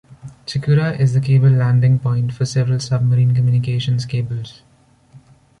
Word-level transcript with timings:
Chikura 0.47 0.99
is 0.99 1.13
the 1.13 1.21
cable 1.21 1.51
landing 1.51 1.99
point 1.99 2.33
for 2.33 2.43
several 2.43 2.79
submarine 2.79 3.35
communications 3.35 4.03
cables. 4.07 4.63